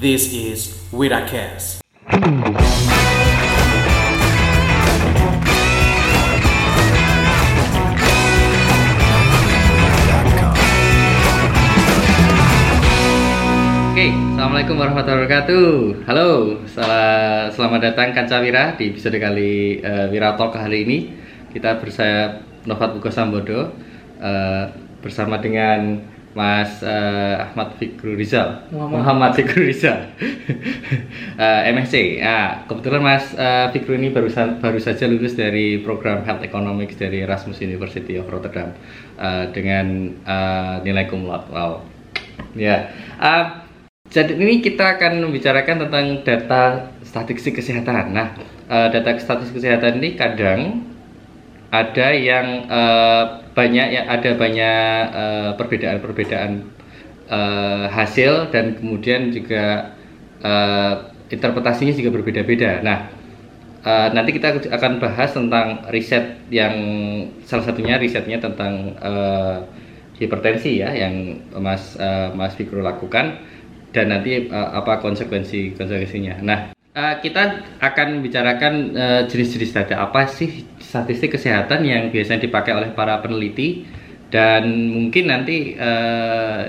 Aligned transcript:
This 0.00 0.32
is 0.32 0.80
Wiracast. 0.96 1.84
Oke, 13.90 14.06
Assalamualaikum 14.08 14.76
warahmatullahi 14.80 15.20
wabarakatuh. 15.28 15.68
Halo, 16.08 16.28
sel- 16.64 17.48
selamat 17.52 17.80
datang 17.92 18.16
Kancawira 18.16 18.72
di 18.80 18.94
episode 18.94 19.20
kali 19.20 19.84
uh, 19.84 20.08
Wira 20.08 20.32
Talk 20.38 20.56
kali 20.56 20.88
ini. 20.88 20.98
Kita 21.52 21.76
bersama 21.76 22.40
Novat 22.64 22.96
Buko 22.96 23.10
Sambodo 23.10 23.74
eh, 24.22 24.64
bersama 25.02 25.40
dengan 25.42 25.98
Mas 26.30 26.78
eh, 26.86 27.34
Ahmad 27.42 27.74
Fikru 27.74 28.14
Rizal, 28.14 28.70
Muhammad, 28.70 29.34
Fikru 29.34 29.66
Rizal, 29.66 30.06
Eh, 31.40 31.72
MSc. 31.72 32.20
Nah, 32.20 32.68
kebetulan 32.68 33.00
Mas 33.00 33.32
eh, 33.32 33.66
Fikru 33.72 33.96
ini 33.96 34.12
baru 34.12 34.28
baru 34.60 34.76
saja 34.76 35.08
lulus 35.08 35.32
dari 35.32 35.80
program 35.80 36.20
Health 36.20 36.44
Economics 36.44 37.00
dari 37.00 37.24
Erasmus 37.24 37.64
University 37.64 38.20
of 38.20 38.28
Rotterdam 38.28 38.76
eh, 39.16 39.48
dengan 39.50 40.12
eh, 40.20 40.76
nilai 40.84 41.08
cum 41.08 41.24
laude. 41.24 41.48
Wow. 41.48 41.72
Ya. 42.52 42.92
Eh, 43.16 43.44
jadi 44.10 44.36
ini 44.36 44.60
kita 44.60 45.00
akan 45.00 45.22
membicarakan 45.22 45.88
tentang 45.88 46.06
data 46.26 46.92
statistik 47.00 47.56
kesehatan. 47.56 48.12
Nah, 48.12 48.36
eh, 48.68 48.88
data 48.92 49.16
statistik 49.16 49.64
kesehatan 49.64 49.96
ini 49.96 50.20
kadang 50.20 50.89
ada 51.70 52.08
yang 52.10 52.66
eh, 52.66 53.24
banyak 53.54 53.86
ya 53.94 54.02
ada 54.10 54.30
banyak 54.34 55.02
eh, 55.14 55.50
perbedaan-perbedaan 55.54 56.50
eh, 57.30 57.86
hasil 57.86 58.50
dan 58.50 58.74
kemudian 58.78 59.30
juga 59.30 59.94
eh, 60.42 60.94
interpretasinya 61.30 61.94
juga 61.94 62.10
berbeda-beda. 62.18 62.82
Nah, 62.82 63.06
eh, 63.86 64.08
nanti 64.10 64.34
kita 64.34 64.66
akan 64.66 64.92
bahas 64.98 65.30
tentang 65.30 65.86
riset 65.94 66.42
yang 66.50 66.74
salah 67.46 67.64
satunya 67.70 67.96
risetnya 68.02 68.42
tentang 68.42 68.98
eh, 68.98 69.58
hipertensi 70.18 70.82
ya 70.82 70.90
yang 70.92 71.38
Mas 71.62 71.94
eh, 71.96 72.28
Mas 72.34 72.58
Fikru 72.58 72.82
lakukan 72.82 73.40
dan 73.94 74.10
nanti 74.10 74.50
eh, 74.50 74.70
apa 74.74 74.98
konsekuensi 74.98 75.78
konsekuensinya. 75.78 76.42
Nah, 76.42 76.60
eh, 76.90 77.14
kita 77.20 77.42
akan 77.78 78.06
membicarakan 78.18 78.72
eh, 78.92 79.22
jenis-jenis 79.26 79.70
data 79.72 79.94
apa 80.00 80.26
sih 80.26 80.66
statistik 80.78 81.38
kesehatan 81.38 81.86
yang 81.86 82.10
biasanya 82.10 82.42
dipakai 82.42 82.74
oleh 82.74 82.90
para 82.90 83.22
peneliti 83.22 83.86
dan 84.30 84.66
mungkin 84.90 85.24
nanti 85.26 85.74
eh, 85.74 86.62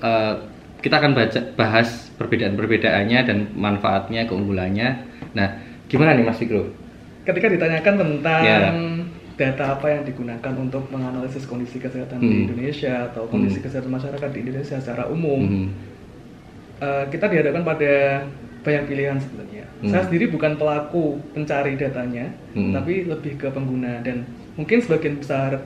eh, 0.00 0.34
kita 0.76 1.02
akan 1.02 1.12
baca, 1.14 1.40
bahas 1.58 2.10
perbedaan-perbedaannya 2.14 3.20
dan 3.26 3.38
manfaatnya, 3.58 4.22
keunggulannya. 4.24 4.88
Nah, 5.34 5.48
gimana 5.86 6.14
nih 6.14 6.22
Mas 6.22 6.38
Fikru? 6.38 6.70
ketika 7.26 7.50
ditanyakan 7.50 7.94
tentang 7.98 8.42
Ya. 8.46 8.70
data 9.34 9.74
apa 9.74 9.90
yang 9.90 10.06
digunakan 10.06 10.54
untuk 10.54 10.86
menganalisis 10.94 11.42
kondisi 11.44 11.82
kesehatan 11.82 12.22
di 12.22 12.30
Hmm. 12.30 12.42
Indonesia 12.46 13.10
atau 13.10 13.26
kondisi 13.26 13.58
Hmm. 13.58 13.66
kesehatan 13.66 13.90
masyarakat 13.90 14.30
di 14.30 14.38
Indonesia 14.46 14.78
secara 14.78 15.10
umum, 15.10 15.42
Mhm. 15.42 15.66
eh, 16.78 17.04
kita 17.10 17.26
dihadapkan 17.26 17.66
pada 17.66 17.92
banyak 18.66 18.84
pilihan 18.84 19.16
sebenarnya. 19.22 19.64
Hmm. 19.78 19.90
Saya 19.94 20.02
sendiri 20.10 20.26
bukan 20.26 20.58
pelaku 20.58 21.22
pencari 21.30 21.78
datanya, 21.78 22.26
Hmm. 22.50 22.74
tapi 22.74 23.06
lebih 23.06 23.38
ke 23.38 23.46
pengguna 23.48 24.02
dan 24.02 24.26
mungkin 24.58 24.82
sebagian 24.82 25.22
besar 25.22 25.62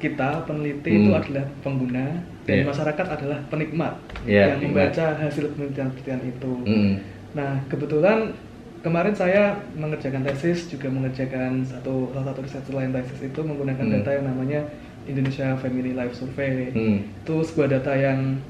kita 0.00 0.42
peneliti 0.48 0.90
itu 0.90 1.10
Hmm. 1.12 1.20
adalah 1.20 1.44
pengguna 1.60 2.06
dan 2.42 2.56
Iya. 2.58 2.64
masyarakat 2.66 3.06
adalah 3.06 3.38
penikmat 3.46 3.94
Iya, 4.26 4.56
yang 4.56 4.58
membaca 4.66 5.04
hasil 5.14 5.44
penelitian-penelitian 5.54 6.20
itu. 6.26 6.52
Mhm. 6.66 6.92
Nah, 7.38 7.62
kebetulan 7.70 8.34
kemarin 8.82 9.14
saya 9.14 9.54
mengerjakan 9.78 10.26
tesis 10.26 10.66
juga 10.66 10.90
mengerjakan 10.90 11.62
satu 11.62 12.10
salah 12.10 12.26
satu 12.26 12.40
riset 12.42 12.64
selain 12.66 12.90
tesis 12.90 13.20
itu 13.22 13.40
menggunakan 13.44 13.84
Hmm. 13.86 13.94
data 13.94 14.10
yang 14.10 14.26
namanya 14.26 14.60
Indonesia 15.06 15.54
Family 15.54 15.94
Life 15.94 16.18
Survey. 16.18 16.74
Hmm. 16.74 16.98
Itu 17.22 17.44
sebuah 17.44 17.68
data 17.78 17.92
yang 17.94 18.40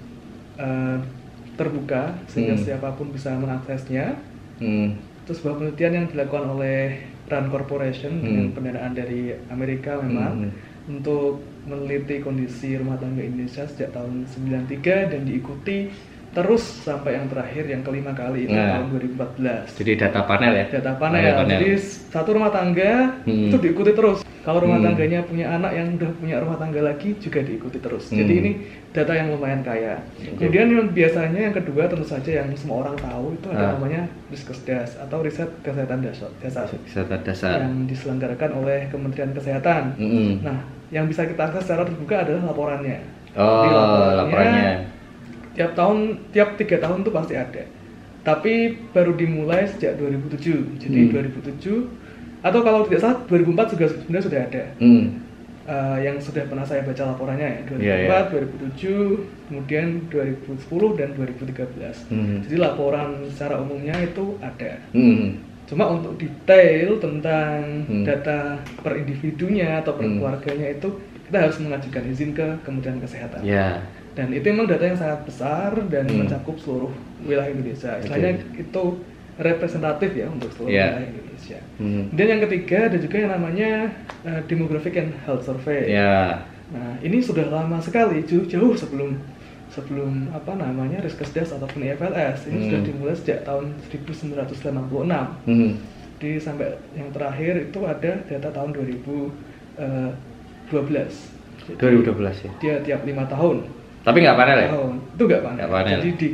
eh, 0.53 0.97
terbuka 1.55 2.17
sehingga 2.27 2.55
Hmm. 2.55 2.65
siapa 2.65 2.89
pun 2.93 3.09
bisa 3.09 3.33
mengaksesnya. 3.33 4.17
Hmm. 4.59 4.97
Itu 5.23 5.33
sebuah 5.33 5.55
penelitian 5.57 5.93
yang 5.95 6.07
dilakukan 6.09 6.47
oleh 6.51 6.81
Rand 7.25 7.49
Corporation 7.49 8.19
dengan 8.19 8.45
Hmm. 8.49 8.55
pendanaan 8.55 8.93
dari 8.93 9.21
Amerika 9.49 9.97
memang 9.97 10.49
Hmm. 10.49 10.53
untuk 10.91 11.39
meneliti 11.63 12.19
kondisi 12.19 12.75
rumah 12.75 12.97
tangga 12.97 13.23
Indonesia 13.23 13.63
sejak 13.65 13.93
tahun 13.93 14.27
93 14.27 15.07
dan 15.07 15.23
diikuti 15.23 15.87
terus 16.33 16.65
sampai 16.83 17.15
yang 17.15 17.29
terakhir 17.29 17.69
yang 17.69 17.85
kelima 17.85 18.11
kali 18.11 18.49
itu 18.49 18.51
Nah. 18.51 18.81
tahun 18.81 18.87
2014 18.91 19.69
Jadi 19.77 19.93
data 19.95 20.25
panel 20.25 20.53
ya? 20.57 20.67
data 20.73 20.93
panel. 20.97 21.21
Jadi 21.47 21.69
satu 22.09 22.31
rumah 22.33 22.49
tangga 22.49 23.21
Hmm. 23.23 23.47
itu 23.47 23.57
diikuti 23.59 23.93
terus. 23.93 24.22
Kalau 24.43 24.59
rumah 24.59 24.75
Hmm. 24.77 24.87
tangganya 24.89 25.23
punya 25.23 25.47
anak 25.49 25.71
yang 25.71 25.87
udah 25.95 26.11
punya 26.19 26.37
rumah 26.37 26.57
tangga 26.57 26.83
lagi 26.83 27.15
juga 27.17 27.39
diikuti 27.41 27.79
terus. 27.79 28.11
Hmm. 28.11 28.19
Jadi 28.19 28.33
ini 28.37 28.51
data 28.91 29.13
yang 29.13 29.31
lumayan 29.31 29.63
kaya. 29.63 30.03
Kemudian 30.35 30.67
yang 30.69 30.89
biasanya 30.89 31.41
yang 31.41 31.55
kedua 31.55 31.87
tentu 31.87 32.03
saja 32.03 32.31
yang 32.37 32.51
semua 32.53 32.83
orang 32.83 32.99
tahu 32.99 33.33
itu 33.33 33.47
ada 33.49 33.63
Ah. 33.63 33.71
namanya 33.73 34.03
Riskesdas 34.29 34.99
atau 34.99 35.23
riset 35.23 35.47
kesehatan 35.63 36.03
dasar, 36.03 36.27
dasar 36.39 36.67
Kesehatan 36.67 37.21
dasar. 37.23 37.57
yang 37.61 37.87
diselenggarakan 37.87 38.51
oleh 38.57 38.91
Kementerian 38.91 39.31
Kesehatan. 39.31 39.95
Mhm. 39.95 40.43
Nah, 40.43 40.59
yang 40.89 41.07
bisa 41.07 41.23
kita 41.23 41.39
akses 41.45 41.63
secara 41.65 41.87
terbuka 41.87 42.21
adalah 42.21 42.43
laporannya. 42.49 42.99
Oh, 43.33 43.47
Jadi 43.63 43.71
laporannya. 44.19 44.73
tiap 45.53 45.71
tahun 45.73 45.99
tiap 46.29 46.49
tiga 46.57 46.77
tahun 46.79 47.01
tuh 47.01 47.13
pasti 47.13 47.33
ada 47.33 47.63
tapi 48.21 48.53
baru 48.89 49.13
dimulai 49.13 49.67
sejak 49.67 49.97
2007 49.97 50.79
jadi 50.79 50.99
Hmm. 51.03 51.13
2007 51.13 51.91
atau 52.43 52.61
kalau 52.61 52.85
tidak 52.85 53.01
salah 53.01 53.17
2004 53.27 53.73
juga 53.73 53.85
sebenarnya 53.89 54.25
sudah 54.27 54.41
ada 54.43 54.65
Hmm. 54.79 55.05
Eh, 55.63 55.99
yang 56.03 56.19
sudah 56.19 56.43
pernah 56.43 56.67
saya 56.67 56.83
baca 56.83 57.07
laporannya 57.07 57.47
ya 57.47 57.61
2004 57.71 57.79
Iya, 57.79 57.95
iya. 58.03 58.27
2007 58.35 59.15
kemudian 59.47 59.87
2010 60.11 60.99
dan 60.99 61.15
2013 61.15 62.03
Hmm. 62.11 62.43
jadi 62.43 62.57
laporan 62.59 63.23
secara 63.31 63.63
umumnya 63.63 63.95
itu 63.97 64.35
ada 64.43 64.83
Hmm. 64.91 65.39
cuma 65.63 65.87
untuk 65.89 66.19
detail 66.19 66.99
tentang 66.99 67.87
Hmm. 67.87 68.03
data 68.03 68.59
per 68.83 68.99
individunya 68.99 69.79
atau 69.79 69.95
per 69.95 70.03
Hmm. 70.05 70.19
keluarganya 70.19 70.67
itu 70.69 70.89
kita 71.31 71.39
harus 71.39 71.57
mengajukan 71.57 72.03
izin 72.11 72.35
ke 72.35 72.47
Kementerian 72.61 72.99
Kesehatan 72.99 73.47
Ya. 73.47 73.87
dan 74.13 74.35
itu 74.35 74.43
memang 74.45 74.67
data 74.67 74.83
yang 74.83 74.99
sangat 74.99 75.23
besar 75.23 75.79
dan 75.87 76.05
Hmm. 76.05 76.27
mencakup 76.27 76.59
seluruh 76.59 76.91
wilayah 77.23 77.49
Indonesia. 77.49 78.03
Istilahnya 78.03 78.35
itu 78.59 78.83
representatif 79.43 80.11
ya 80.13 80.27
untuk 80.27 80.49
seluruh 80.51 80.71
Yeah. 80.71 80.91
wilayah 80.95 81.11
Indonesia. 81.13 81.59
Hmm. 81.77 82.05
Dan 82.11 82.27
yang 82.29 82.41
ketiga 82.43 82.79
ada 82.87 82.97
juga 82.97 83.17
yang 83.19 83.33
namanya 83.33 83.71
uh, 84.23 84.41
Demographic 84.47 84.95
and 84.97 85.13
Health 85.21 85.43
Survey. 85.43 85.91
Ya. 85.91 86.47
Nah 86.69 86.97
ini 86.99 87.19
sudah 87.19 87.47
lama 87.47 87.77
sekali 87.79 88.23
jauh, 88.23 88.47
jauh 88.47 88.73
sebelum 88.73 89.19
sebelum 89.69 90.29
apa 90.31 90.53
namanya 90.53 91.01
Riskesdas 91.01 91.49
ataupun 91.51 91.81
IFLS 91.83 92.47
ini 92.47 92.57
Hmm. 92.57 92.67
sudah 92.69 92.81
dimulai 92.83 93.15
sejak 93.15 93.43
tahun 93.43 93.73
1986. 93.85 95.27
Hmm. 95.45 95.73
Di 96.17 96.37
sampai 96.37 96.67
yang 96.93 97.11
terakhir 97.11 97.67
itu 97.67 97.81
ada 97.83 98.13
data 98.23 98.49
tahun 98.49 98.71
2012. 98.73 99.33
Jadi 101.63 101.79
2012 101.79 102.37
ya. 102.41 102.53
Dia 102.59 102.75
tiap 102.83 103.03
lima 103.03 103.25
tahun 103.25 103.63
Tapi 104.03 104.19
nggak 104.19 104.35
panel 104.35 104.57
ya? 104.57 104.69
tahun 104.69 104.93
itu 105.09 105.23
nggak 105.25 105.43
panel. 105.43 105.67
Panel. 105.69 105.91
Jadi 105.97 106.11
di 106.13 106.29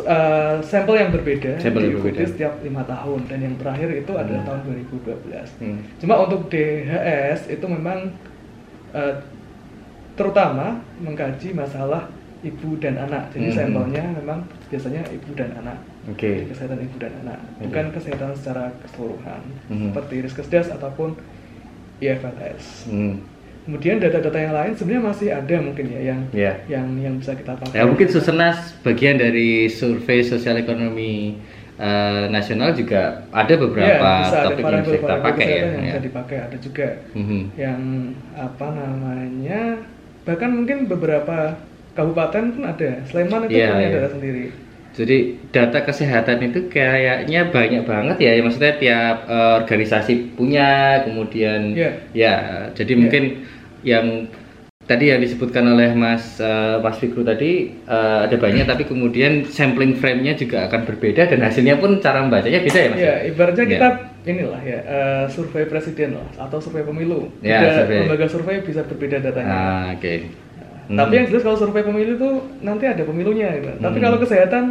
eh, 0.00 0.56
sampel 0.60 0.94
yang 0.96 1.10
berbeda 1.10 1.56
Sampel 1.56 1.82
yang 1.84 1.94
berbeda. 1.96 2.22
setiap 2.24 2.52
lima 2.60 2.82
tahun 2.82 3.20
dan 3.26 3.38
yang 3.40 3.54
terakhir 3.56 3.88
itu 3.96 4.12
adalah 4.12 4.40
Hmm. 4.40 4.48
tahun 4.48 4.60
2012. 4.64 5.48
Hmm. 5.58 5.78
Cuma 5.96 6.14
untuk 6.20 6.46
DHS 6.48 7.48
itu 7.48 7.66
memang 7.66 8.12
eh, 8.90 9.14
terutama 10.14 10.66
mengkaji 10.98 11.52
masalah 11.52 12.08
ibu 12.40 12.74
dan 12.76 12.96
anak. 12.96 13.30
Jadi 13.30 13.48
Hmm. 13.48 13.56
sampelnya 13.56 14.04
memang 14.14 14.38
biasanya 14.66 15.02
ibu 15.08 15.30
dan 15.34 15.50
anak. 15.56 15.78
Oke. 16.06 16.30
Jadi 16.40 16.48
Kesehatan 16.48 16.78
ibu 16.80 16.96
dan 16.96 17.12
anak, 17.20 17.38
Oke. 17.52 17.68
bukan 17.68 17.84
kesehatan 17.92 18.30
secara 18.32 18.72
keseluruhan 18.80 19.40
Hmm. 19.68 19.90
seperti 19.90 20.14
Riskesdas 20.22 20.68
ataupun 20.70 21.14
IFLS. 21.98 22.86
Hmm. 22.86 23.20
Kemudian 23.68 24.00
data-data 24.00 24.38
yang 24.40 24.54
lain 24.56 24.72
sebenarnya 24.72 25.04
masih 25.04 25.28
ada 25.28 25.56
mungkin 25.60 25.84
ya 25.86 26.00
yang 26.00 26.20
Ya. 26.32 26.52
yang 26.66 26.88
yang 26.96 27.20
bisa 27.20 27.36
kita 27.36 27.52
pakai. 27.52 27.76
Ya 27.76 27.84
mungkin 27.84 28.08
Susenas 28.08 28.72
bagian 28.80 29.20
dari 29.20 29.68
survei 29.68 30.24
sosial 30.24 30.56
ekonomi 30.56 31.36
eh, 31.76 32.24
nasional 32.26 32.72
juga 32.72 33.28
ada 33.28 33.54
beberapa 33.54 34.02
Ya, 34.08 34.24
bisa 34.24 34.36
ada 34.40 34.46
topik 34.50 34.64
yang 34.64 34.82
bisa 34.82 34.96
kita 34.96 35.16
pakai 35.20 35.46
ya. 35.46 35.54
yang 35.54 35.68
ya. 35.70 35.84
bisa 35.84 36.00
dipakai 36.00 36.36
ada 36.40 36.56
juga 36.58 36.88
Mhm. 37.12 37.40
yang 37.54 37.80
apa 38.34 38.66
namanya 38.72 39.62
bahkan 40.24 40.50
mungkin 40.50 40.88
beberapa 40.88 41.60
kabupaten 41.92 42.44
pun 42.50 42.64
ada. 42.64 43.04
Sleman 43.04 43.46
itu 43.46 43.52
Iya, 43.54 43.68
punya 43.68 43.84
iya. 43.84 43.94
data 43.94 44.08
sendiri. 44.10 44.44
Jadi 44.90 45.18
data 45.54 45.78
kesehatan 45.80 46.38
itu 46.42 46.66
kayaknya 46.66 47.46
banyak 47.46 47.84
banget 47.84 48.16
ya, 48.18 48.32
maksudnya 48.40 48.74
tiap 48.74 49.16
eh, 49.28 49.52
organisasi 49.60 50.34
punya, 50.34 51.04
kemudian 51.04 51.76
Iya. 51.76 51.90
ya, 52.10 52.34
jadi 52.72 52.96
Iya. 52.96 53.00
mungkin 53.04 53.24
yang 53.82 54.26
tadi 54.84 55.12
yang 55.12 55.20
disebutkan 55.20 55.68
oleh 55.68 55.92
Mas 55.92 56.40
eh, 56.40 56.80
Mas 56.80 56.96
Fikru 56.96 57.20
tadi 57.20 57.76
eh, 57.78 58.18
ada 58.24 58.34
banyak 58.34 58.64
tapi 58.64 58.84
kemudian 58.84 59.44
sampling 59.44 59.92
frame-nya 59.94 60.32
juga 60.32 60.64
akan 60.64 60.88
berbeda 60.88 61.28
dan 61.28 61.44
hasilnya 61.44 61.76
pun 61.76 62.00
cara 62.00 62.24
membacanya 62.24 62.60
beda 62.60 62.78
ya 62.78 62.88
Mas? 62.88 62.98
Ya, 62.98 63.14
ibaratnya 63.22 63.64
Ya. 63.64 63.70
kita 63.70 63.88
inilah 64.24 64.60
ya 64.62 64.78
eh, 64.80 65.24
survei 65.28 65.64
presiden 65.64 66.16
lah 66.16 66.26
atau 66.40 66.58
survei 66.58 66.82
pemilu. 66.82 67.28
Ya, 67.38 67.84
survei. 67.84 68.04
lembaga 68.04 68.26
survei 68.26 68.56
bisa 68.60 68.80
berbeda 68.82 69.20
datanya. 69.20 69.52
Ah, 69.52 69.86
oke. 69.92 70.14
Hmm. 70.88 70.96
Tapi 70.96 71.12
yang 71.14 71.26
jelas 71.28 71.44
kalau 71.44 71.58
survei 71.58 71.84
pemilu 71.84 72.16
itu 72.16 72.30
nanti 72.58 72.84
ada 72.84 73.04
pemilunya 73.04 73.52
gitu. 73.54 73.68
Tapi 73.76 73.96
Hmm. 73.96 74.04
kalau 74.04 74.16
kesehatan 74.16 74.64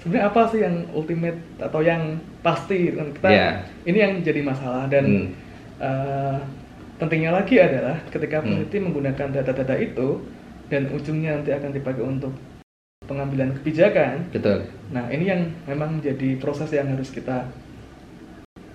sebenarnya 0.00 0.24
apa 0.26 0.42
sih 0.48 0.60
yang 0.60 0.74
ultimate 0.92 1.36
atau 1.58 1.80
yang 1.80 2.02
pasti 2.40 2.88
kan 2.90 3.12
kita 3.12 3.28
Ya. 3.28 3.48
ini 3.84 3.98
yang 3.98 4.12
jadi 4.22 4.40
masalah 4.40 4.88
dan 4.88 5.04
Hmm. 5.04 5.28
eh, 5.76 6.36
pentingnya 6.96 7.32
lagi 7.32 7.56
adalah 7.56 8.00
ketika 8.08 8.40
Hmm. 8.40 8.64
peneliti 8.64 8.78
menggunakan 8.78 9.28
data-data 9.32 9.74
itu 9.76 10.08
dan 10.66 10.90
ujungnya 10.90 11.38
nanti 11.38 11.52
akan 11.52 11.70
dipakai 11.70 12.02
untuk 12.02 12.32
pengambilan 13.02 13.54
kebijakan. 13.54 14.26
betul. 14.32 14.66
Nah, 14.90 15.06
ini 15.08 15.24
yang 15.24 15.40
memang 15.64 16.00
menjadi 16.00 16.34
proses 16.36 16.70
yang 16.70 16.88
harus 16.88 17.08
kita 17.08 17.46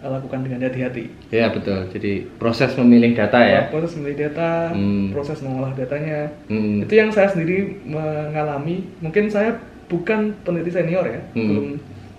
eh, 0.02 0.10
lakukan 0.10 0.42
dengan 0.42 0.66
hati-hati. 0.66 1.14
Ya 1.30 1.54
betul. 1.54 1.86
Jadi 1.92 2.26
proses 2.36 2.74
memilih 2.74 3.14
data 3.14 3.38
ya. 3.38 3.70
Proses 3.70 3.94
memilih 3.94 4.30
data, 4.30 4.74
Hmm. 4.74 5.14
proses 5.14 5.38
mengolah 5.42 5.76
datanya, 5.76 6.26
Hmm. 6.48 6.82
itu 6.82 6.94
yang 6.96 7.14
saya 7.14 7.30
sendiri 7.30 7.78
mengalami 7.86 8.82
mungkin 8.98 9.30
saya 9.30 9.62
bukan 9.86 10.34
peneliti 10.42 10.72
senior 10.72 11.04
ya 11.04 11.22
Hmm. 11.36 11.46
belum 11.46 11.68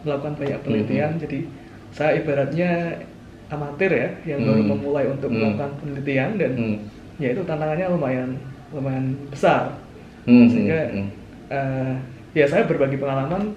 melakukan 0.05 0.35
banyak 0.37 0.59
penelitian 0.61 1.11
jadi 1.17 1.39
saya 1.91 2.21
ibaratnya 2.21 2.71
amatir 3.53 3.91
ya 3.93 4.09
yang 4.25 4.41
baru 4.49 4.63
Hmm. 4.65 4.71
memulai 4.73 5.05
untuk 5.07 5.29
Hmm. 5.29 5.37
melakukan 5.39 5.71
penelitian 5.85 6.31
dan 6.41 6.53
Hmm. 6.57 6.77
ya 7.21 7.29
itu 7.37 7.43
tantangannya 7.45 7.87
lumayan 7.93 8.31
lumayan 8.73 9.05
besar 9.29 9.77
Hmm. 10.25 10.49
sehingga 10.49 10.81
Hmm. 10.89 11.09
eh, 11.53 11.95
ya 12.33 12.49
saya 12.49 12.65
berbagi 12.65 12.97
pengalaman 12.97 13.53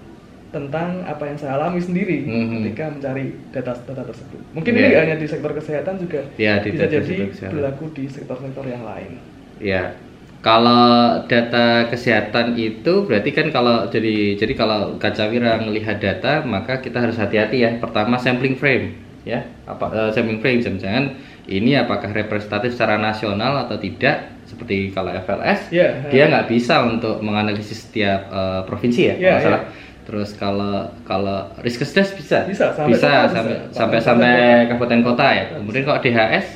tentang 0.52 1.04
apa 1.04 1.26
yang 1.26 1.36
saya 1.36 1.56
alami 1.56 1.80
sendiri 1.80 2.28
Hmm. 2.28 2.62
ketika 2.62 2.92
mencari 2.92 3.32
data-data 3.50 4.02
tersebut 4.08 4.40
mungkin 4.52 4.72
Ya. 4.72 4.78
ini 4.78 4.86
nggak 4.88 5.02
hanya 5.08 5.16
di 5.16 5.26
sektor 5.26 5.52
kesehatan 5.52 5.94
juga 5.98 6.20
Ya, 6.36 6.60
di 6.60 6.68
bisa 6.72 6.86
jadi 6.86 7.16
berlaku 7.50 7.84
di 7.96 8.04
sektor-sektor 8.06 8.64
yang 8.68 8.84
lain 8.84 9.20
Ya, 9.56 9.96
kalau 10.44 11.24
data 11.24 11.88
kesehatan 11.88 12.60
itu 12.60 13.08
berarti 13.08 13.32
kan 13.32 13.48
kalau 13.48 13.88
jadi 13.88 14.36
jadi 14.36 14.52
kalau 14.52 15.00
Kacawira 15.00 15.56
melihat 15.64 15.96
data 15.96 16.44
maka 16.44 16.84
kita 16.84 17.00
harus 17.00 17.16
hati-hati 17.16 17.64
ya. 17.64 17.70
Pertama 17.80 18.20
sampling 18.20 18.52
frame 18.54 19.05
ya, 19.26 19.42
apa 19.66 19.90
eh, 19.90 20.10
sampling 20.14 20.38
frame 20.38 20.62
jangan-jangan 20.62 21.04
ini 21.46 21.74
apakah 21.74 22.10
representatif 22.10 22.72
secara 22.72 22.94
nasional 22.96 23.66
atau 23.66 23.74
tidak 23.76 24.38
seperti 24.46 24.90
kalau 24.90 25.10
FLS 25.12 25.74
Ya, 25.74 26.06
dia 26.06 26.22
eh. 26.24 26.26
nggak 26.30 26.46
bisa 26.46 26.86
untuk 26.86 27.18
menganalisis 27.18 27.84
setiap 27.84 28.30
eh, 28.30 28.60
provinsi 28.62 29.00
ya, 29.02 29.14
Ya, 29.14 29.18
kalau 29.18 29.26
nggak 29.26 29.36
ya. 29.36 29.44
salah. 29.44 29.62
Terus 30.06 30.30
kalau 30.32 30.76
kalau 31.02 31.50
Riskesdas 31.58 32.14
bisa 32.14 32.46
Bisa, 32.46 32.70
sampai 32.70 32.94
bisa 32.94 33.10
kota 33.10 33.26
bisa. 33.26 33.34
sampai 33.34 33.54
Sampai 33.74 33.98
sampai, 33.98 33.98
kabupaten 33.98 34.00
sampai 34.00 34.30
kota. 34.30 34.70
kabupaten 34.70 35.00
kota 35.02 35.26
ya. 35.28 35.44
Kemudian 35.58 35.82
kalau 35.82 35.98
DHS 35.98 36.46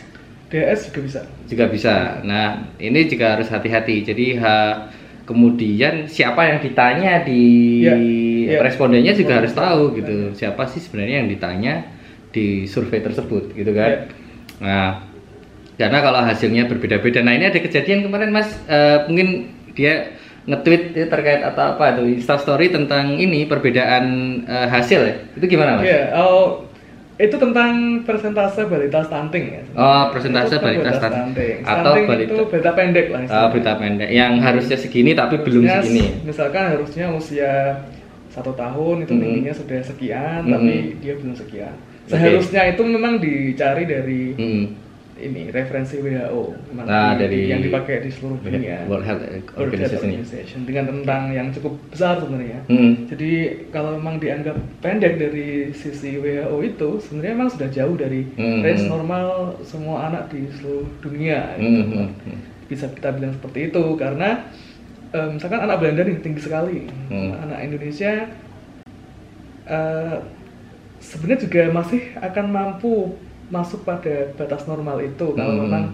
DS 0.51 0.81
juga 0.87 1.01
bisa 1.03 1.21
juga 1.47 1.65
bisa. 1.67 1.95
Nah, 2.23 2.47
ini 2.79 3.01
juga 3.07 3.35
harus 3.35 3.47
hati-hati. 3.47 4.03
Jadi 4.03 4.39
ha, 4.39 4.87
kemudian 5.25 6.07
siapa 6.07 6.47
yang 6.47 6.59
ditanya 6.59 7.23
di 7.23 7.43
Ya, 7.83 7.95
ya. 7.95 8.59
respondennya 8.63 9.15
juga 9.15 9.39
harus 9.39 9.51
tahu 9.51 9.95
gitu. 9.95 10.31
Siapa 10.33 10.67
sih 10.67 10.79
sebenarnya 10.79 11.23
yang 11.23 11.31
ditanya 11.31 11.75
di 12.31 12.65
survei 12.65 13.01
tersebut 13.01 13.53
gitu 13.53 13.71
kan. 13.71 13.91
Ya. 13.91 13.99
Nah, 14.61 14.91
karena 15.75 15.99
kalau 15.99 16.21
hasilnya 16.21 16.67
berbeda-beda. 16.67 17.21
Nah, 17.21 17.33
ini 17.33 17.47
ada 17.47 17.59
kejadian 17.59 18.05
kemarin 18.05 18.31
Mas 18.31 18.49
eh, 18.67 19.05
mungkin 19.07 19.49
dia 19.73 20.15
nge-tweet 20.41 20.83
ya, 20.93 21.07
terkait 21.07 21.43
atau 21.43 21.77
apa 21.77 21.95
itu 21.95 22.17
Insta 22.17 22.37
story 22.37 22.69
tentang 22.69 23.17
ini 23.17 23.45
perbedaan 23.45 24.05
eh, 24.45 24.69
hasil 24.69 25.01
ya. 25.01 25.15
Itu 25.35 25.45
gimana 25.47 25.79
Mas? 25.79 25.85
Iya, 25.85 26.03
oh, 26.17 26.65
itu 27.17 27.37
tentang 27.37 27.73
persentase 28.03 28.65
balita 28.65 29.05
stunting 29.05 29.45
ya. 29.51 29.63
Oh, 29.75 30.09
persentase 30.09 30.57
Itu 30.57 30.63
balita 30.63 30.89
balita 30.89 31.01
stunting. 31.03 31.55
Atau 31.61 31.75
stunting 31.93 32.07
balita- 32.07 32.33
itu 32.33 32.43
berita 32.47 32.71
pendek 32.73 33.07
lah. 33.09 33.19
Ah, 33.19 33.25
istilahnya. 33.25 33.51
berita 33.53 33.73
pendek 33.77 34.09
yang 34.11 34.33
harusnya 34.41 34.77
segini 34.77 35.11
tapi 35.13 35.35
belum 35.39 35.65
Harusnya 35.65 35.81
segini. 35.83 36.05
Misalkan 36.25 36.63
harusnya 36.71 37.07
usia 37.11 37.53
satu 38.31 38.55
tahun 38.55 39.05
itu 39.05 39.13
Mhm. 39.13 39.21
tingginya 39.21 39.53
sudah 39.53 39.81
sekian, 39.83 40.41
Mhm. 40.45 40.51
tapi 40.51 40.73
dia 41.03 41.13
belum 41.19 41.35
sekian. 41.35 41.75
Seharusnya 42.11 42.63
itu 42.67 42.83
memang 42.83 43.15
dicari 43.17 43.85
dari 43.85 44.23
Hmm. 44.35 44.65
ini 45.17 45.53
referensi 45.53 46.01
WHO, 46.01 46.43
memang 46.73 46.85
Nah, 46.85 47.13
di- 47.13 47.21
dari- 47.21 47.47
yang 47.47 47.61
dipakai 47.61 48.01
di 48.01 48.09
seluruh 48.09 48.41
dunia. 48.41 48.89
World 48.89 49.05
Health 49.05 49.21
World 49.21 49.37
Health 49.37 49.61
Organization. 49.61 50.01
Organization 50.09 50.59
dengan 50.65 50.85
tentang 50.89 51.23
yang 51.29 51.49
cukup 51.51 51.77
besar 51.87 52.17
sebenarnya. 52.19 52.65
Hmm. 52.67 53.05
Jadi 53.05 53.31
kalau 53.69 53.95
memang 53.95 54.17
dianggap 54.17 54.57
pendek 54.81 55.21
dari 55.21 55.49
sisi 55.71 56.17
WHO 56.17 56.57
itu 56.65 56.89
sebenarnya 56.99 57.33
memang 57.37 57.51
sudah 57.51 57.69
jauh 57.69 57.95
dari 57.95 58.25
Hmm. 58.33 58.65
range 58.65 58.89
normal 58.89 59.27
semua 59.61 60.09
anak 60.09 60.33
di 60.33 60.49
seluruh 60.51 60.89
dunia. 61.01 61.53
gitu. 61.55 62.01
Hmm. 62.01 62.41
Bisa 62.65 62.89
kita 62.89 63.13
bilang 63.13 63.33
seperti 63.33 63.69
itu 63.69 63.85
karena 63.95 64.49
eh, 65.11 65.27
misalkan 65.29 65.61
anak 65.61 65.83
Belanda 65.83 66.01
nih 66.01 66.17
tinggi 66.17 66.39
sekali, 66.41 66.87
Hmm. 67.09 67.35
anak 67.37 67.61
Indonesia 67.61 68.25
eh, 69.67 70.17
sebenarnya 71.01 71.49
juga 71.49 71.61
masih 71.73 72.15
akan 72.17 72.47
mampu 72.49 73.17
masuk 73.51 73.83
pada 73.83 74.31
batas 74.39 74.63
normal 74.65 75.03
itu 75.03 75.35
kalau 75.35 75.59
Hmm. 75.59 75.63
memang 75.67 75.85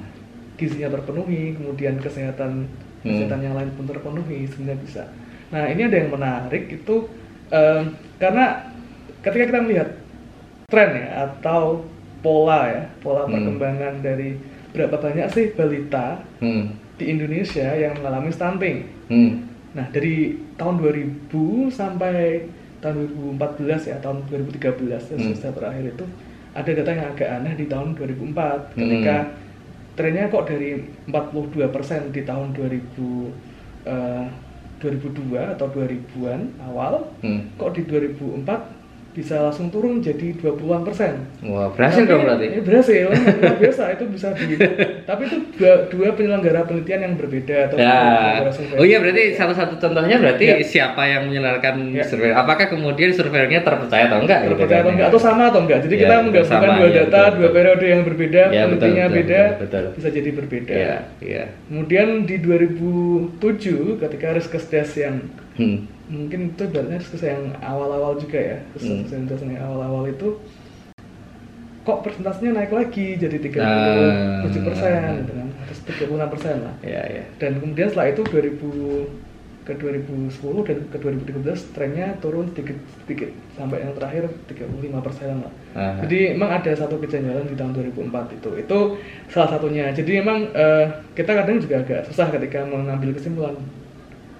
gizinya 0.56 0.92
terpenuhi, 0.92 1.56
kemudian 1.56 1.96
kesehatan 1.96 2.68
Hmm. 3.00 3.06
kesehatan 3.06 3.40
yang 3.40 3.54
lain 3.56 3.70
pun 3.72 3.86
terpenuhi 3.86 4.44
sebenarnya 4.44 4.80
bisa. 4.82 5.02
Nah 5.48 5.64
ini 5.68 5.86
ada 5.86 5.96
yang 5.96 6.10
menarik 6.10 6.68
itu 6.68 7.06
em, 7.46 7.94
karena 8.18 8.66
ketika 9.22 9.54
kita 9.54 9.60
melihat 9.62 9.88
tren 10.66 10.90
ya 10.98 11.30
atau 11.30 11.86
pola 12.20 12.66
ya 12.66 12.82
pola 12.98 13.24
Hmm. 13.24 13.32
perkembangan 13.32 14.02
dari 14.02 14.34
berapa 14.74 14.98
banyak 14.98 15.30
sih 15.30 15.54
balita 15.54 16.20
Hmm. 16.42 16.74
di 16.98 17.04
Indonesia 17.08 17.70
yang 17.72 17.94
mengalami 17.96 18.34
stunting. 18.34 18.78
Hmm. 19.06 19.46
Nah 19.72 19.86
dari 19.88 20.34
tahun 20.56 20.76
2000 20.76 21.70
sampai 21.70 22.48
tahun 22.86 23.10
2014 23.38 23.90
ya 23.90 23.96
tahun 23.98 24.22
2013 24.30 25.02
ya, 25.10 25.16
Hmm. 25.18 25.24
semester 25.34 25.50
terakhir 25.50 25.84
itu 25.90 26.04
ada 26.54 26.70
data 26.72 26.90
yang 26.94 27.08
agak 27.12 27.28
aneh 27.28 27.54
di 27.58 27.66
tahun 27.66 27.88
2004 27.98 28.72
ketika 28.78 29.16
Hmm. 29.26 29.32
trennya 29.96 30.24
kok 30.30 30.46
dari 30.46 30.70
42% 31.10 32.14
di 32.14 32.22
tahun 32.22 32.54
2000 32.54 33.34
eh, 33.86 34.26
2002 34.78 35.56
atau 35.56 35.66
2000-an 35.72 36.40
awal 36.62 37.10
Hmm. 37.24 37.48
kok 37.56 37.74
di 37.74 37.82
2004 37.88 38.60
bisa 39.16 39.40
langsung 39.40 39.72
turun 39.72 39.98
jadi 39.98 40.36
20-an 40.36 40.84
persen. 40.84 41.24
Wah, 41.42 41.72
berhasil 41.72 42.04
Tapi- 42.04 42.10
dong 42.10 42.20
berarti. 42.22 42.46
eh, 42.50 42.60
berhasil, 42.60 43.08
luar 43.08 43.56
biasa 43.56 43.82
itu 43.96 44.04
bisa 44.06 44.28
di. 44.36 44.60
tapi 45.02 45.22
itu 45.24 45.36
dua, 45.56 45.88
dua 45.88 46.08
penyelenggara 46.12 46.60
penelitian 46.62 47.00
yang 47.00 47.14
berbeda 47.16 47.56
atau 47.66 47.76
Ya. 47.76 48.44
Oh 48.76 48.84
iya 48.84 49.00
berarti 49.00 49.32
salah 49.32 49.56
satu 49.56 49.80
contohnya 49.80 50.20
berarti 50.20 50.44
Ya. 50.46 50.56
siapa 50.60 51.00
yang 51.02 51.24
menyelenggarakan 51.24 51.74
Ya. 51.90 52.04
survei? 52.04 52.28
Apakah 52.30 52.68
kemudian 52.68 53.08
surveinya 53.10 53.64
terpercaya 53.64 54.04
atau 54.06 54.20
enggak? 54.20 54.38
gitu 54.42 54.52
terpercaya 54.52 54.80
atau 54.82 54.92
enggak 54.92 55.08
atau 55.08 55.20
sama 55.22 55.42
atau 55.46 55.60
enggak. 55.62 55.78
Jadi 55.80 55.94
Ya, 55.94 56.00
kita 56.02 56.12
betul, 56.12 56.24
menggabungkan 56.26 56.68
dua 56.68 56.84
ya, 56.84 56.92
data, 56.94 57.00
betul, 57.00 57.24
dua 57.24 57.40
betul. 57.40 57.54
periode 57.56 57.86
yang 57.86 58.02
berbeda, 58.04 58.36
Ya, 58.36 58.44
betul, 58.44 58.60
penelitiannya 58.68 59.06
betul, 59.06 59.16
beda, 59.16 59.40
betul, 59.40 59.64
betul. 59.80 59.84
bisa 59.96 60.08
jadi 60.12 60.30
berbeda. 60.30 60.74
Iya, 60.74 60.96
iya. 61.20 61.44
Kemudian 61.66 62.08
di 62.22 62.36
2007 62.38 63.96
ketika 63.96 64.28
Riskesdas 64.30 64.90
yang 64.94 65.16
Hmm. 65.56 65.88
Mungkin 66.06 66.54
itu 66.54 66.62
ibaratnya 66.64 66.98
Riskesdas 66.98 67.26
yang 67.26 67.42
awal-awal 67.60 68.14
juga 68.16 68.38
ya, 68.38 68.58
Hmm. 68.78 69.02
Riskesdas 69.02 69.40
yang 69.42 69.58
awal-awal 69.58 70.06
itu 70.06 70.38
kok 71.82 72.02
persentasenya 72.02 72.50
naik 72.50 72.72
lagi 72.74 73.14
jadi 73.14 73.38
37 73.38 73.62
Ah. 73.62 74.42
persen, 74.42 75.22
gitu 75.22 75.32
kan, 75.38 75.48
terus 75.70 75.80
36 75.86 76.26
persen 76.26 76.54
lah. 76.66 76.74
Iya, 76.82 77.02
iya. 77.06 77.24
Dan 77.38 77.62
kemudian 77.62 77.86
setelah 77.86 78.10
itu 78.10 78.22
2000 78.26 79.06
ke 79.62 79.74
2010 79.74 80.62
dan 80.62 80.78
ke 80.90 80.98
2013 80.98 81.58
trennya 81.74 82.14
turun 82.22 82.46
sedikit 82.54 82.78
sedikit 83.02 83.30
sampai 83.58 83.82
yang 83.82 83.98
terakhir 83.98 84.30
35 84.46 85.02
persen 85.02 85.42
lah. 85.42 85.52
Aha. 85.74 86.06
Jadi 86.06 86.38
memang 86.38 86.50
ada 86.54 86.70
satu 86.70 87.02
kejanggalan 87.02 87.50
di 87.50 87.58
tahun 87.58 87.74
2004 87.74 88.30
itu. 88.30 88.50
Itu 88.62 88.78
salah 89.26 89.58
satunya. 89.58 89.90
Jadi 89.90 90.22
memang 90.22 90.46
eh, 90.54 90.86
kita 91.18 91.34
kadang 91.34 91.58
juga 91.58 91.82
agak 91.82 92.06
susah 92.06 92.30
ketika 92.30 92.62
mengambil 92.62 93.10
kesimpulan 93.14 93.58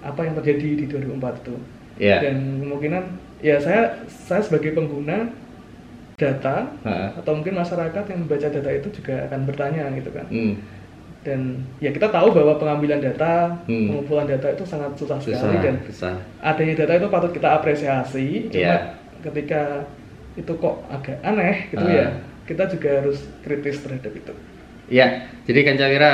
apa 0.01 0.21
yang 0.23 0.33
terjadi 0.37 0.67
di 0.75 0.85
2004 0.85 1.41
itu. 1.41 1.55
Iya. 1.97 2.17
Dan 2.21 2.35
kemungkinan 2.61 3.03
ya 3.41 3.57
saya 3.57 3.93
saya 4.07 4.41
sebagai 4.41 4.73
pengguna 4.73 5.29
data 6.17 6.65
Ha. 6.81 7.13
atau 7.13 7.31
mungkin 7.37 7.53
masyarakat 7.53 8.03
yang 8.09 8.19
membaca 8.25 8.47
data 8.49 8.69
itu 8.73 8.87
juga 8.91 9.29
akan 9.29 9.39
bertanya 9.45 9.85
gitu 9.93 10.09
kan. 10.09 10.25
Hmm. 10.29 10.53
Dan 11.21 11.39
ya 11.77 11.91
kita 11.91 12.09
tahu 12.09 12.33
bahwa 12.33 12.57
pengambilan 12.57 12.97
data, 12.97 13.53
Hmm. 13.69 13.93
pengumpulan 13.93 14.25
data 14.25 14.47
itu 14.49 14.63
sangat 14.65 14.97
susah, 14.97 15.21
Susah, 15.21 15.37
sekali 15.37 15.57
dan 15.61 15.75
susah. 15.85 16.15
adanya 16.41 16.73
data 16.73 16.93
itu 16.97 17.07
patut 17.09 17.31
kita 17.33 17.49
apresiasi. 17.53 18.27
Cuma 18.49 18.57
Iya. 18.57 18.75
ketika 19.21 19.85
itu 20.33 20.53
kok 20.53 20.75
agak 20.89 21.17
aneh 21.21 21.69
gitu 21.69 21.85
Ah. 21.85 21.93
ya, 21.93 22.07
kita 22.45 22.63
juga 22.65 22.89
harus 23.01 23.17
kritis 23.41 23.77
terhadap 23.81 24.13
itu. 24.13 24.33
Ya, 24.87 25.07
jadi 25.43 25.67
Kancawira 25.67 26.13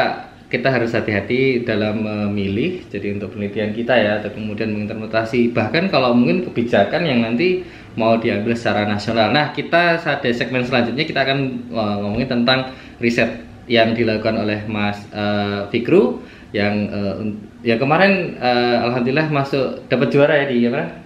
kita 0.54 0.70
harus 0.70 0.94
hati-hati 0.94 1.66
dalam 1.66 2.06
memilih 2.06 2.86
jadi 2.86 3.18
untuk 3.18 3.34
penelitian 3.34 3.74
kita 3.74 3.98
ya 3.98 4.22
atau 4.22 4.30
kemudian 4.30 4.70
menginterpretasi 4.70 5.50
bahkan 5.50 5.90
kalau 5.90 6.14
mungkin 6.14 6.46
kebijakan 6.46 7.10
yang 7.10 7.26
nanti 7.26 7.66
mau 7.98 8.22
diambil 8.22 8.54
secara 8.54 8.86
nasional 8.86 9.34
nah 9.34 9.50
kita 9.50 9.98
pada 9.98 10.30
segmen 10.30 10.62
selanjutnya 10.62 11.10
kita 11.10 11.26
akan 11.26 11.40
uh, 11.74 12.06
ngomongin 12.06 12.30
tentang 12.30 12.70
riset 13.02 13.42
yang 13.66 13.98
dilakukan 13.98 14.46
oleh 14.46 14.62
Mas 14.70 15.02
uh, 15.10 15.66
Fikru 15.74 16.22
yang 16.54 16.86
uh, 16.94 17.18
ya 17.66 17.82
kemarin 17.82 18.38
uh, 18.38 18.86
alhamdulillah 18.86 19.34
masuk 19.34 19.90
dapat 19.90 20.14
juara 20.14 20.38
ya 20.38 20.46
di 20.54 20.70
apa? 20.70 21.03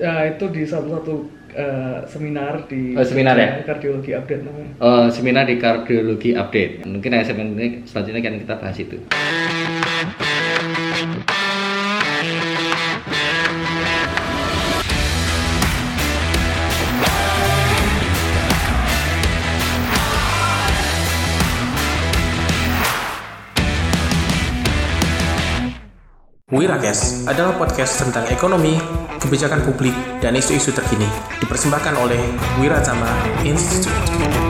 Ya, 0.00 0.32
itu 0.32 0.48
di 0.48 0.64
salah 0.64 0.96
satu 0.96 1.28
uh, 1.52 2.00
seminar 2.08 2.64
di 2.64 2.96
Oh, 2.96 3.04
seminar 3.04 3.36
ya? 3.36 3.60
kardiologi 3.68 4.16
update 4.16 4.42
namanya. 4.48 4.72
Uh, 4.80 5.06
seminar 5.12 5.44
di 5.44 5.60
kardiologi 5.60 6.32
update. 6.32 6.88
Mungkin 6.88 7.10
yang 7.12 7.26
segmen 7.28 7.52
ini 7.60 7.84
selanjutnya 7.84 8.24
akan 8.24 8.40
kita 8.40 8.54
bahas 8.56 8.78
itu. 8.80 8.96
Wirakes 26.50 27.30
adalah 27.30 27.54
podcast 27.54 28.02
tentang 28.02 28.26
ekonomi, 28.26 28.74
kebijakan 29.20 29.60
publik, 29.62 29.94
dan 30.24 30.34
isu-isu 30.34 30.72
terkini. 30.72 31.06
Dipersembahkan 31.44 31.94
oleh 32.00 32.20
Wiratama 32.58 33.12
Institute. 33.44 34.49